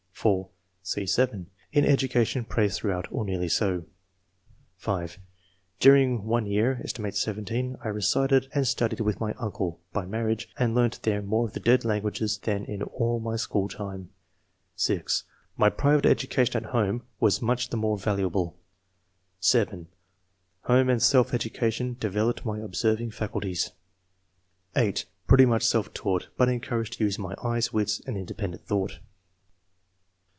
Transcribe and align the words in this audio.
(4) 0.21 0.47
(See 0.83 1.07
(7), 1.07 1.49
in" 1.71 1.83
Education 1.85 2.45
praised 2.45 2.77
through 2.79 2.91
out 2.91 3.07
or 3.09 3.25
nearly 3.25 3.49
so.") 3.49 3.69
IV.] 4.77 4.89
EDUCATION. 4.89 5.23
245 5.79 5.79
(5) 5.79 5.79
"During 5.79 6.23
1 6.25 6.45
year 6.45 6.79
(aet. 6.83 7.15
17) 7.17 7.77
I 7.83 7.87
resided 7.87 8.47
and 8.53 8.67
studied 8.67 8.99
with 8.99 9.19
my 9.19 9.33
uncle 9.39 9.79
[by 9.91 10.05
marriage] 10.05 10.47
and 10.59 10.75
learnt 10.75 11.01
there 11.01 11.23
more 11.23 11.47
of 11.47 11.53
the 11.53 11.59
dead 11.59 11.83
languages 11.83 12.37
than 12.37 12.65
in 12.65 12.83
all 12.83 13.19
my 13.19 13.35
school 13.35 13.67
time/' 13.67 14.09
(6) 14.75 15.23
"My 15.57 15.71
private 15.71 16.05
education 16.05 16.65
at 16.65 16.69
home 16.71 17.01
was 17.19 17.41
much 17.41 17.69
the 17.71 17.77
more 17.77 17.97
valuable." 17.97 18.55
(7) 19.41 19.87
*^Home 20.67 20.91
and 20.91 21.01
self 21.01 21.33
education 21.33 21.97
developed 21.99 22.45
my 22.45 22.59
observing 22.59 23.09
faculties.'^ 23.09 23.71
(8)" 24.79 25.03
Pretty 25.27 25.47
much 25.47 25.63
self 25.63 25.91
taught, 25.95 26.27
but 26.37 26.47
encouraged 26.47 26.93
to 26.99 27.05
use 27.05 27.17
my 27.17 27.33
eyes, 27.43 27.73
wits, 27.73 27.99
and 28.05 28.17
independent 28.19 28.63
thought.'' 28.67 28.99